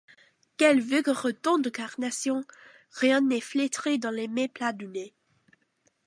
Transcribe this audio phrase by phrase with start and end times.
[0.57, 2.43] Quels vigoureux tons de carnation!
[2.89, 5.13] rien n’est flétri dans les méplats du nez.